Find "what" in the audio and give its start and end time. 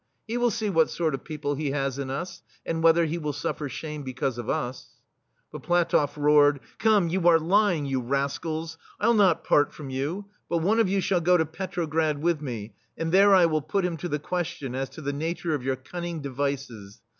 0.71-0.89